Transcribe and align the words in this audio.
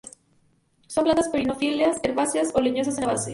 Son 0.87 1.03
plantas 1.03 1.29
perennifolias 1.29 1.99
herbáceas 2.01 2.49
o 2.55 2.59
leñosas 2.59 2.97
en 2.97 3.01
la 3.05 3.11
base. 3.13 3.29